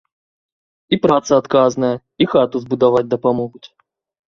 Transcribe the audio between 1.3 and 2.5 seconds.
адказная, і